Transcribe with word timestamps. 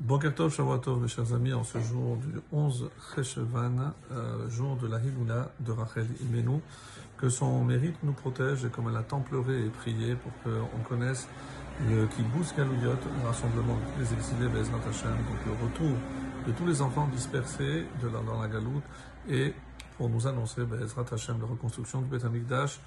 Boker 0.00 0.34
Tov, 0.34 0.50
Shavuot 0.50 0.96
mes 0.96 1.08
chers 1.08 1.34
amis, 1.34 1.52
en 1.52 1.62
ce 1.62 1.78
jour 1.78 2.16
du 2.16 2.40
11 2.52 2.88
Cheshevan, 3.14 3.92
euh, 4.10 4.48
jour 4.48 4.76
de 4.76 4.86
la 4.86 4.98
Hiloula 4.98 5.52
de 5.60 5.72
Rachel 5.72 6.06
Imenu, 6.22 6.60
que 7.18 7.28
son 7.28 7.62
mérite 7.64 7.96
nous 8.02 8.14
protège 8.14 8.64
et 8.64 8.70
comme 8.70 8.88
elle 8.88 8.96
a 8.96 9.02
tant 9.02 9.20
pleuré 9.20 9.66
et 9.66 9.68
prié 9.68 10.14
pour 10.14 10.32
qu'on 10.42 10.82
connaisse 10.88 11.28
le 11.86 12.06
Kibbutz 12.06 12.56
Galouyot, 12.56 12.96
le 13.20 13.26
rassemblement 13.26 13.74
de 13.74 13.80
tous 13.92 14.00
les 14.00 14.14
exilés 14.14 14.48
Bezrat 14.48 14.80
Hashem, 14.88 15.10
donc 15.10 15.44
le 15.44 15.52
retour 15.66 15.98
de 16.46 16.52
tous 16.52 16.66
les 16.66 16.80
enfants 16.80 17.06
dispersés 17.08 17.84
de 18.02 18.08
la, 18.08 18.20
dans 18.20 18.40
la 18.40 18.48
Galoute 18.48 18.84
et 19.28 19.52
pour 19.98 20.08
nous 20.08 20.26
annoncer 20.26 20.64
Bezrat 20.64 21.04
Hashem, 21.12 21.38
la 21.42 21.46
reconstruction 21.46 22.00
du 22.00 22.08
Beth 22.08 22.24
Amikdash 22.24 22.80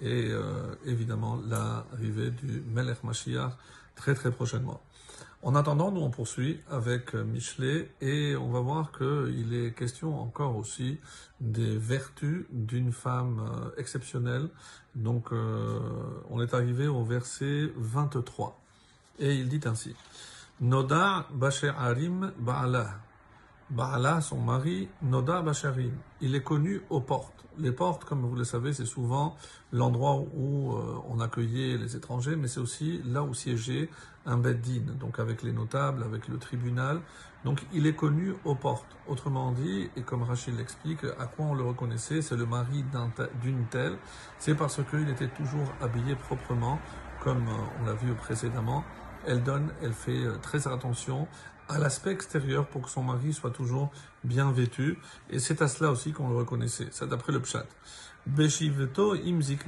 et 0.00 0.28
euh, 0.30 0.76
évidemment 0.86 1.40
l'arrivée 1.48 2.30
du 2.30 2.62
Melech 2.72 3.02
Mashiach 3.02 3.54
très 3.96 4.14
très 4.14 4.30
prochainement. 4.30 4.80
En 5.42 5.54
attendant, 5.54 5.90
nous 5.90 6.02
on 6.02 6.10
poursuit 6.10 6.60
avec 6.70 7.14
euh, 7.14 7.24
Michelet 7.24 7.90
et 8.02 8.36
on 8.36 8.50
va 8.50 8.60
voir 8.60 8.92
qu'il 8.92 9.54
est 9.54 9.72
question 9.72 10.20
encore 10.20 10.56
aussi 10.56 10.98
des 11.40 11.78
vertus 11.78 12.44
d'une 12.50 12.92
femme 12.92 13.40
euh, 13.40 13.70
exceptionnelle. 13.78 14.50
Donc 14.94 15.32
euh, 15.32 15.78
on 16.28 16.42
est 16.42 16.52
arrivé 16.52 16.88
au 16.88 17.04
verset 17.04 17.72
23 17.76 18.60
et 19.18 19.34
il 19.34 19.48
dit 19.48 19.60
ainsi 19.64 19.96
Noda 20.60 21.26
Basher 21.32 21.72
Arim 21.78 22.32
Ba'ala. 22.38 22.98
Ba'ala, 23.70 24.20
son 24.20 24.38
mari, 24.38 24.88
Noda 25.02 25.42
Basharim. 25.42 25.92
Il 26.20 26.34
est 26.34 26.42
connu 26.42 26.82
aux 26.90 27.00
portes. 27.00 27.44
Les 27.58 27.72
portes, 27.72 28.04
comme 28.04 28.22
vous 28.22 28.36
le 28.36 28.44
savez, 28.44 28.72
c'est 28.72 28.86
souvent 28.86 29.36
l'endroit 29.72 30.16
où 30.16 30.74
on 31.08 31.20
accueillait 31.20 31.76
les 31.76 31.94
étrangers, 31.96 32.36
mais 32.36 32.48
c'est 32.48 32.60
aussi 32.60 33.02
là 33.04 33.22
où 33.22 33.34
siégeait 33.34 33.90
un 34.26 34.38
beddin, 34.38 34.92
donc 34.98 35.18
avec 35.18 35.42
les 35.42 35.52
notables, 35.52 36.02
avec 36.02 36.28
le 36.28 36.38
tribunal. 36.38 37.00
Donc 37.44 37.64
il 37.72 37.86
est 37.86 37.94
connu 37.94 38.34
aux 38.44 38.54
portes. 38.54 38.96
Autrement 39.08 39.52
dit, 39.52 39.90
et 39.96 40.02
comme 40.02 40.22
Rachid 40.22 40.56
l'explique, 40.56 41.04
à 41.18 41.26
quoi 41.26 41.46
on 41.46 41.54
le 41.54 41.64
reconnaissait, 41.64 42.22
c'est 42.22 42.36
le 42.36 42.46
mari 42.46 42.84
d'une 43.42 43.64
telle, 43.66 43.96
c'est 44.38 44.54
parce 44.54 44.80
qu'il 44.88 45.08
était 45.08 45.28
toujours 45.28 45.72
habillé 45.80 46.16
proprement, 46.16 46.78
comme 47.22 47.48
euh, 47.48 47.80
on 47.80 47.86
l'a 47.86 47.94
vu 47.94 48.14
précédemment. 48.14 48.84
Elle 49.26 49.42
donne, 49.42 49.72
elle 49.82 49.92
fait 49.92 50.24
euh, 50.24 50.36
très 50.42 50.66
attention 50.68 51.28
à 51.68 51.78
l'aspect 51.78 52.10
extérieur 52.10 52.66
pour 52.66 52.82
que 52.82 52.90
son 52.90 53.02
mari 53.02 53.32
soit 53.32 53.50
toujours 53.50 53.90
bien 54.24 54.50
vêtu. 54.50 54.98
Et 55.30 55.38
c'est 55.38 55.62
à 55.62 55.68
cela 55.68 55.90
aussi 55.90 56.12
qu'on 56.12 56.28
le 56.28 56.36
reconnaissait. 56.36 56.88
C'est 56.90 57.08
d'après 57.08 57.32
le 57.32 57.40
pshat. 57.40 57.66
Beshivto 58.26 59.14
imzik 59.14 59.60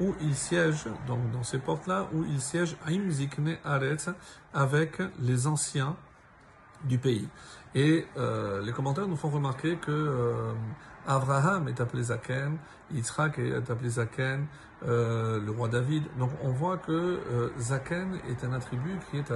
où 0.00 0.14
il 0.20 0.34
siège, 0.34 0.86
donc 1.06 1.30
dans 1.30 1.44
ces 1.44 1.58
portes-là, 1.58 2.08
où 2.12 2.24
il 2.24 2.40
siège 2.40 2.76
Aim 2.88 3.10
Zikne 3.10 3.58
Aretz 3.64 4.08
avec 4.52 5.00
les 5.20 5.46
anciens 5.46 5.96
du 6.84 6.98
pays. 6.98 7.28
Et 7.74 8.06
euh, 8.16 8.62
les 8.62 8.72
commentaires 8.72 9.08
nous 9.08 9.16
font 9.16 9.30
remarquer 9.30 9.76
que 9.76 9.90
euh, 9.90 10.52
Abraham 11.06 11.68
est 11.68 11.80
appelé 11.80 12.04
Zaken, 12.04 12.56
Yitzhak 12.92 13.38
est 13.38 13.70
appelé 13.70 13.90
Zaken, 13.90 14.46
euh, 14.86 15.40
le 15.40 15.50
roi 15.50 15.68
David. 15.68 16.04
Donc 16.18 16.30
on 16.42 16.50
voit 16.50 16.76
que 16.78 16.92
euh, 16.92 17.48
Zaken 17.58 18.20
est 18.28 18.44
un 18.44 18.52
attribut 18.52 18.98
qui 19.10 19.18
est, 19.18 19.32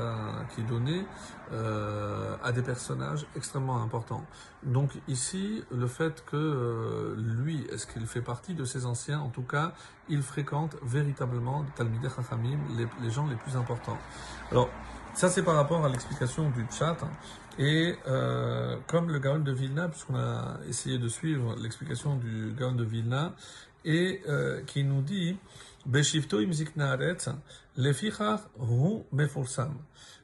qui 0.50 0.60
est 0.60 0.64
donné 0.64 1.04
euh, 1.52 2.36
à 2.44 2.52
des 2.52 2.62
personnages 2.62 3.26
extrêmement 3.34 3.82
importants. 3.82 4.24
Donc 4.62 4.90
ici, 5.08 5.64
le 5.72 5.86
fait 5.86 6.24
que 6.24 7.16
lui, 7.18 7.66
est-ce 7.72 7.86
qu'il 7.86 8.06
fait 8.06 8.22
partie 8.22 8.54
de 8.54 8.64
ces 8.64 8.86
anciens? 8.86 9.20
En 9.20 9.30
tout 9.30 9.42
cas, 9.42 9.72
il 10.08 10.22
fréquente 10.22 10.76
véritablement 10.82 11.64
Talmideh 11.76 12.08
Chachamim, 12.14 12.58
les, 12.76 12.86
les 13.02 13.10
gens 13.10 13.26
les 13.26 13.36
plus 13.36 13.56
importants. 13.56 13.98
Alors, 14.52 14.70
ça 15.14 15.28
c'est 15.28 15.42
par 15.42 15.54
rapport 15.54 15.84
à 15.84 15.88
l'explication 15.88 16.50
du 16.50 16.64
chat. 16.70 16.96
Et 17.58 17.96
euh, 18.06 18.76
comme 18.86 19.10
le 19.10 19.18
Gaon 19.18 19.40
de 19.40 19.50
Vilna, 19.52 19.88
puisqu'on 19.88 20.14
a 20.14 20.58
essayé 20.68 20.98
de 20.98 21.08
suivre 21.08 21.56
l'explication 21.60 22.14
du 22.16 22.54
Gaon 22.56 22.72
de 22.72 22.84
Vilna, 22.84 23.34
et 23.84 24.22
euh, 24.28 24.62
qui 24.64 24.84
nous 24.84 25.02
dit 25.02 25.36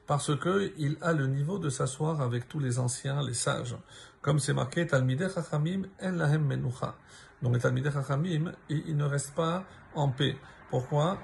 parce 0.07 0.35
que 0.37 0.73
il 0.77 0.97
a 1.01 1.13
le 1.13 1.27
niveau 1.27 1.57
de 1.57 1.69
s'asseoir 1.69 2.21
avec 2.21 2.47
tous 2.47 2.59
les 2.59 2.77
anciens, 2.79 3.23
les 3.23 3.33
sages, 3.33 3.75
comme 4.21 4.39
c'est 4.39 4.53
marqué 4.53 4.85
Talmideh 4.85 5.29
Chachamim 5.33 5.83
en 6.01 6.11
lahem 6.11 6.45
menucha. 6.45 6.95
Donc 7.41 7.55
les 7.55 7.59
Talmideh 7.59 7.91
Chachamim, 7.91 8.51
ne 8.69 9.03
restent 9.03 9.33
pas 9.33 9.63
en 9.95 10.09
paix. 10.09 10.37
Pourquoi? 10.69 11.19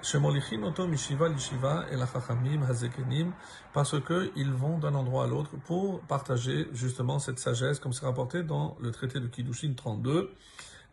Parce 3.74 4.02
qu'ils 4.02 4.52
vont 4.52 4.78
d'un 4.78 4.96
endroit 4.96 5.24
à 5.24 5.28
l'autre 5.28 5.52
pour 5.66 6.02
partager 6.02 6.68
justement 6.74 7.20
cette 7.20 7.40
sagesse, 7.40 7.80
comme 7.80 7.92
c'est 7.92 8.06
rapporté 8.06 8.44
dans 8.44 8.78
le 8.80 8.92
traité 8.92 9.20
de 9.20 9.28
Kiddushin 9.28 9.74
32. 9.74 10.32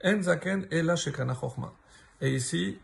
En 0.05 0.23
zaken 0.23 0.67
Et 2.21 2.35
ici, 2.35 2.79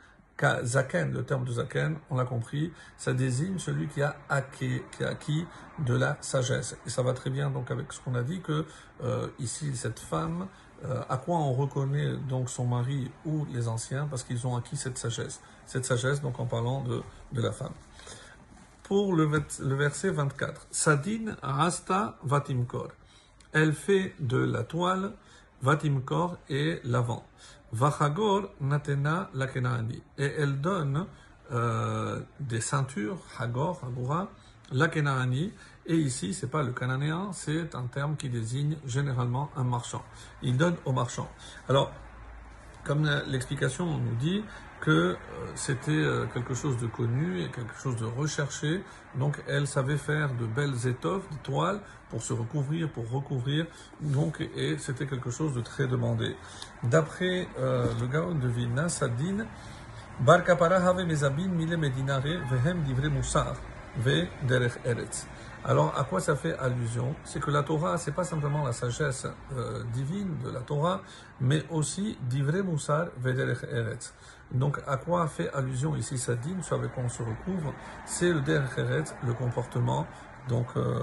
zaken, 0.64 1.12
le 1.12 1.24
terme 1.24 1.44
de 1.44 1.52
zaken, 1.52 1.96
on 2.10 2.16
l'a 2.16 2.24
compris, 2.24 2.72
ça 2.98 3.12
désigne 3.12 3.58
celui 3.58 3.88
qui 3.88 4.02
a 4.02 4.16
acquis, 4.28 4.82
qui 4.96 5.04
a 5.04 5.08
acquis 5.10 5.46
de 5.78 5.94
la 5.94 6.18
sagesse. 6.20 6.76
Et 6.86 6.90
ça 6.90 7.02
va 7.02 7.12
très 7.12 7.30
bien 7.30 7.50
donc 7.50 7.70
avec 7.70 7.92
ce 7.92 8.00
qu'on 8.00 8.14
a 8.14 8.22
dit 8.22 8.40
que 8.40 8.66
euh, 9.02 9.28
ici 9.38 9.74
cette 9.76 10.00
femme, 10.00 10.48
euh, 10.84 11.02
à 11.08 11.16
quoi 11.16 11.36
on 11.36 11.52
reconnaît 11.52 12.16
donc 12.28 12.50
son 12.50 12.66
mari 12.66 13.10
ou 13.24 13.46
les 13.52 13.68
anciens 13.68 14.06
parce 14.06 14.22
qu'ils 14.22 14.46
ont 14.46 14.56
acquis 14.56 14.76
cette 14.76 14.98
sagesse? 14.98 15.40
Cette 15.66 15.84
sagesse 15.84 16.20
donc 16.20 16.38
en 16.38 16.46
parlant 16.46 16.82
de, 16.82 17.02
de 17.32 17.42
la 17.42 17.52
femme. 17.52 17.72
Pour 18.84 19.14
le, 19.14 19.24
verset 19.76 20.10
24, 20.10 20.66
Sadin 20.70 21.36
rasta 21.42 22.18
vatimkor. 22.22 22.88
Elle 23.52 23.72
fait 23.72 24.14
de 24.20 24.36
la 24.36 24.62
toile 24.62 25.12
vatimkor 25.62 26.36
et 26.50 26.80
l'avant. 26.84 27.24
Vachagor 27.72 28.50
natena 28.60 29.30
lakenani. 29.32 30.02
Et 30.18 30.26
elle 30.38 30.60
donne 30.60 31.06
euh, 31.52 32.20
des 32.40 32.60
ceintures, 32.60 33.18
hagor, 33.38 33.80
hagura, 33.86 34.28
lakenani, 34.72 35.52
et 35.86 35.96
ici, 35.96 36.32
c'est 36.32 36.50
pas 36.50 36.62
le 36.62 36.72
cananéen, 36.72 37.32
c'est 37.32 37.74
un 37.74 37.84
terme 37.84 38.16
qui 38.16 38.30
désigne 38.30 38.76
généralement 38.86 39.50
un 39.56 39.64
marchand. 39.64 40.02
Il 40.42 40.56
donne 40.56 40.76
au 40.86 40.92
marchand. 40.92 41.28
Alors, 41.68 41.92
comme 42.82 43.04
l'explication 43.26 43.98
nous 43.98 44.14
dit 44.16 44.42
que 44.80 44.90
euh, 44.90 45.16
c'était 45.54 45.92
euh, 45.92 46.26
quelque 46.32 46.54
chose 46.54 46.78
de 46.78 46.86
connu 46.86 47.42
et 47.42 47.50
quelque 47.50 47.76
chose 47.78 47.96
de 47.96 48.06
recherché, 48.06 48.82
donc 49.14 49.42
elle 49.46 49.66
savait 49.66 49.98
faire 49.98 50.34
de 50.34 50.46
belles 50.46 50.86
étoffes, 50.86 51.28
de 51.30 51.36
toiles 51.42 51.80
pour 52.08 52.22
se 52.22 52.32
recouvrir, 52.32 52.88
pour 52.88 53.10
recouvrir, 53.10 53.66
donc 54.00 54.40
et 54.56 54.78
c'était 54.78 55.06
quelque 55.06 55.30
chose 55.30 55.54
de 55.54 55.60
très 55.60 55.86
demandé. 55.86 56.36
D'après 56.82 57.48
le 57.58 58.06
Gaon 58.06 58.34
de 58.34 58.48
Vilna, 58.48 58.88
Sadine, 58.88 59.46
Alors, 65.64 65.98
à 65.98 66.04
quoi 66.04 66.20
ça 66.20 66.36
fait 66.36 66.56
allusion? 66.58 67.16
C'est 67.24 67.40
que 67.40 67.50
la 67.50 67.62
Torah, 67.62 67.96
c'est 67.98 68.12
pas 68.12 68.22
simplement 68.22 68.64
la 68.64 68.72
sagesse 68.72 69.26
euh, 69.56 69.82
divine 69.92 70.36
de 70.44 70.50
la 70.50 70.60
Torah, 70.60 71.00
mais 71.40 71.64
aussi 71.70 72.16
d'ivre 72.22 72.60
Moussar 72.62 73.08
Vederech 73.18 73.64
Eretz. 73.72 74.12
Donc, 74.54 74.78
à 74.86 74.96
quoi 74.96 75.26
fait 75.26 75.52
allusion 75.52 75.96
ici 75.96 76.16
Sadine, 76.16 76.62
ce 76.62 76.74
avec 76.74 76.92
quoi 76.92 77.02
on 77.04 77.08
se 77.08 77.22
recouvre 77.22 77.74
C'est 78.06 78.32
le 78.32 78.40
Eretz, 78.48 79.14
le 79.26 79.34
comportement, 79.34 80.06
donc, 80.48 80.68
euh, 80.76 81.02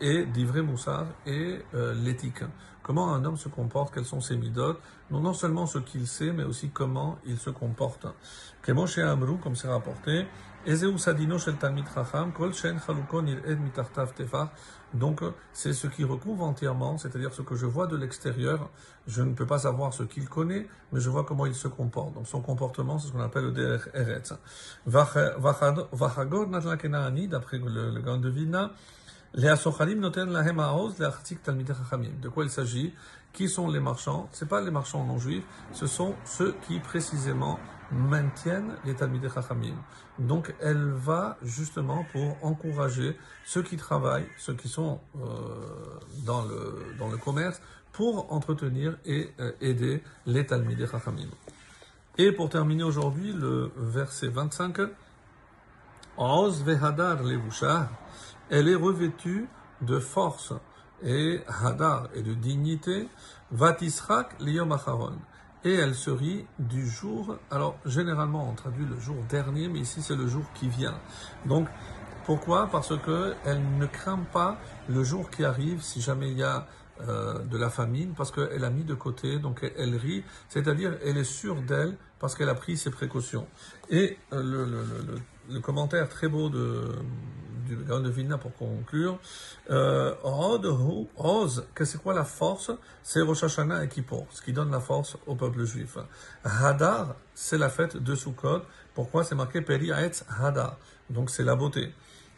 et 0.00 0.24
d'ivre 0.26 0.60
Moussar 0.60 1.06
et 1.26 1.60
euh, 1.74 1.94
l'éthique. 1.94 2.44
Comment 2.82 3.14
un 3.14 3.24
homme 3.24 3.36
se 3.36 3.48
comporte, 3.48 3.92
quels 3.92 4.04
sont 4.04 4.20
ses 4.20 4.36
midotes, 4.36 4.80
non, 5.10 5.20
non 5.20 5.32
seulement 5.32 5.66
ce 5.66 5.78
qu'il 5.78 6.06
sait, 6.06 6.32
mais 6.32 6.44
aussi 6.44 6.70
comment 6.70 7.18
il 7.26 7.38
se 7.38 7.50
comporte. 7.50 8.06
Kemoshe 8.62 8.98
Amrou, 8.98 9.36
comme 9.36 9.56
c'est 9.56 9.68
rapporté, 9.68 10.26
donc, 14.94 15.22
c'est 15.52 15.72
ce 15.72 15.88
qui 15.88 16.04
recouvre 16.04 16.44
entièrement, 16.44 16.98
c'est-à-dire 16.98 17.34
ce 17.34 17.42
que 17.42 17.56
je 17.56 17.66
vois 17.66 17.88
de 17.88 17.96
l'extérieur. 17.96 18.70
Je 19.08 19.22
ne 19.22 19.34
peux 19.34 19.46
pas 19.46 19.58
savoir 19.58 19.92
ce 19.92 20.04
qu'il 20.04 20.28
connaît, 20.28 20.68
mais 20.92 21.00
je 21.00 21.10
vois 21.10 21.24
comment 21.24 21.46
il 21.46 21.54
se 21.54 21.66
comporte. 21.66 22.14
Donc, 22.14 22.28
son 22.28 22.40
comportement, 22.40 23.00
c'est 23.00 23.08
ce 23.08 23.12
qu'on 23.12 23.20
appelle 23.20 23.46
le 23.46 23.52
derech 23.52 23.88
eretz. 23.92 24.34
D'après 24.86 25.34
le, 27.58 28.00
grand 28.00 28.18
de 28.18 28.28
Vilna, 28.28 28.70
de 29.34 29.48
quoi 32.28 32.44
il 32.44 32.50
s'agit? 32.50 32.94
Qui 33.32 33.48
sont 33.48 33.68
les 33.68 33.80
marchands? 33.80 34.28
Ce 34.30 34.44
pas 34.44 34.60
les 34.60 34.70
marchands 34.70 35.04
non 35.04 35.18
juifs, 35.18 35.42
ce 35.72 35.88
sont 35.88 36.14
ceux 36.24 36.54
qui 36.68 36.78
précisément 36.78 37.58
maintiennent 37.92 38.76
les 38.84 38.94
Talmidei 38.94 39.28
Chachamim. 39.28 39.74
Donc 40.18 40.54
elle 40.60 40.90
va 40.90 41.36
justement 41.42 42.04
pour 42.12 42.36
encourager 42.42 43.16
ceux 43.44 43.62
qui 43.62 43.76
travaillent, 43.76 44.28
ceux 44.38 44.54
qui 44.54 44.68
sont 44.68 45.00
euh, 45.16 45.20
dans, 46.24 46.42
le, 46.42 46.94
dans 46.98 47.08
le 47.08 47.16
commerce, 47.16 47.60
pour 47.92 48.32
entretenir 48.32 48.96
et 49.04 49.32
euh, 49.40 49.52
aider 49.60 50.02
les 50.26 50.46
Talmidei 50.46 50.86
Chachamim. 50.86 51.28
Et 52.16 52.32
pour 52.32 52.48
terminer 52.48 52.84
aujourd'hui, 52.84 53.32
le 53.32 53.72
verset 53.76 54.28
25, 54.28 54.78
Oz 56.16 56.62
vehadar 56.62 57.22
levusha, 57.24 57.88
elle 58.50 58.68
est 58.68 58.74
revêtue 58.76 59.48
de 59.80 59.98
force 59.98 60.52
et 61.02 61.40
hadar 61.48 62.08
et 62.14 62.22
de 62.22 62.34
dignité, 62.34 63.08
vatisrak 63.50 64.40
liyom 64.40 64.72
acharon. 64.72 65.18
Et 65.64 65.74
elle 65.74 65.94
se 65.94 66.10
rit 66.10 66.44
du 66.58 66.86
jour, 66.86 67.36
alors 67.50 67.76
généralement 67.86 68.48
on 68.50 68.54
traduit 68.54 68.84
le 68.84 69.00
jour 69.00 69.16
dernier, 69.30 69.68
mais 69.68 69.80
ici 69.80 70.02
c'est 70.02 70.16
le 70.16 70.26
jour 70.26 70.44
qui 70.54 70.68
vient. 70.68 70.98
Donc 71.46 71.68
pourquoi? 72.26 72.68
Parce 72.70 72.96
que 72.98 73.34
elle 73.44 73.62
ne 73.78 73.86
craint 73.86 74.24
pas 74.32 74.58
le 74.88 75.02
jour 75.04 75.30
qui 75.30 75.44
arrive 75.44 75.82
si 75.82 76.00
jamais 76.00 76.30
il 76.30 76.38
y 76.38 76.42
a 76.42 76.66
euh, 77.00 77.40
de 77.40 77.58
la 77.58 77.70
famine, 77.70 78.14
parce 78.16 78.30
qu'elle 78.30 78.62
a 78.62 78.70
mis 78.70 78.84
de 78.84 78.94
côté, 78.94 79.38
donc 79.38 79.68
elle, 79.76 79.96
rit, 79.96 80.22
c'est-à-dire 80.48 80.96
elle 81.04 81.16
est 81.16 81.24
sûre 81.24 81.60
d'elle 81.60 81.96
parce 82.20 82.36
qu'elle 82.36 82.48
a 82.48 82.54
pris 82.54 82.76
ses 82.76 82.90
précautions. 82.90 83.48
Et 83.90 84.16
euh, 84.32 84.78
le, 85.48 85.60
commentaire 85.60 86.08
très 86.08 86.28
beau 86.28 86.50
de, 86.50 86.92
du 87.64 87.76
Gaon 87.76 88.00
de 88.00 88.10
Vilna 88.10 88.38
pour 88.38 88.54
conclure, 88.54 89.18
euh, 89.70 90.14
Oz, 91.16 91.66
que 91.74 91.84
c'est 91.84 91.98
quoi 91.98 92.14
la 92.14 92.24
force? 92.24 92.70
C'est 93.02 93.20
Rosh 93.20 93.44
Hashanah 93.44 93.84
et 93.84 93.88
Kippour, 93.88 94.26
ce 94.30 94.42
qui 94.42 94.52
donne 94.52 94.70
la 94.70 94.80
force 94.80 95.16
au 95.26 95.34
peuple 95.34 95.64
juif. 95.64 95.96
Hadar, 96.44 97.16
c'est 97.34 97.58
la 97.58 97.68
fête 97.68 97.96
de 97.96 98.14
Sukkot. 98.14 98.62
Pourquoi? 98.94 99.24
C'est 99.24 99.34
marqué 99.34 99.60
Peri 99.60 99.92
Aetz 99.92 100.24
Hadar 100.40 100.78
Donc 101.10 101.30
c'est 101.30 101.44
la 101.44 101.56
beauté. 101.56 101.92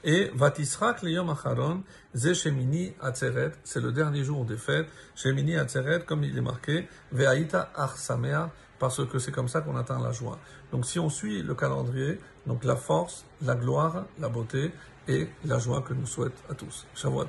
Et 0.05 0.31
Vatisrak 0.35 1.03
Liyom 1.03 1.31
Acharon, 1.31 1.83
Shemini 2.15 2.93
Atzeret, 3.01 3.53
c'est 3.65 3.81
le 3.81 3.91
dernier 3.91 4.23
jour 4.23 4.45
des 4.45 4.57
fêtes. 4.57 4.87
Shemini 5.17 5.57
Atzeret, 5.57 6.05
comme 6.05 6.23
il 6.23 6.39
est 6.39 6.43
marqué, 6.43 6.89
Ve'aita 7.13 7.71
Arsamea, 7.75 8.53
parce 8.79 9.05
que 9.07 9.19
c'est 9.19 9.33
comme 9.33 9.49
ça 9.49 9.63
qu'on 9.63 9.77
atteint 9.77 10.01
la 10.01 10.13
joie. 10.13 10.39
Donc 10.71 10.87
si 10.87 10.99
on 10.99 11.11
suit 11.11 11.43
le 11.43 11.55
calendrier, 11.55 12.21
donc 12.47 12.65
la 12.65 12.77
force, 12.77 13.25
la 13.43 13.55
gloire, 13.55 14.05
la 14.21 14.29
beauté 14.29 14.71
et 15.09 15.29
la 15.45 15.59
joie 15.59 15.83
que 15.83 15.95
nous 15.95 16.07
souhaite 16.07 16.37
à 16.51 16.55
tous. 16.55 16.87
Shavuot 16.95 17.29